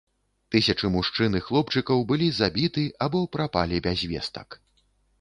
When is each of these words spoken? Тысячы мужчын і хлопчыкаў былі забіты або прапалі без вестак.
Тысячы 0.53 0.89
мужчын 0.95 1.37
і 1.41 1.43
хлопчыкаў 1.51 2.03
былі 2.13 2.33
забіты 2.41 2.89
або 3.09 3.25
прапалі 3.39 3.75
без 3.89 3.99
вестак. 4.17 4.63